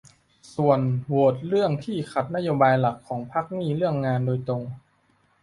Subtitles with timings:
[0.55, 4.63] ส่วนโหวตเรื่องที่ขัดนโยบายหลักของพรรคนี่เรื่องงานโดยตรง